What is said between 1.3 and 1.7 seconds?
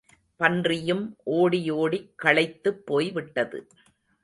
ஓடி